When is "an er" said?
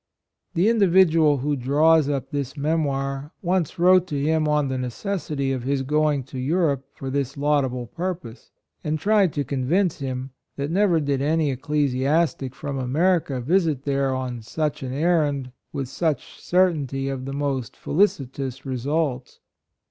14.81-15.19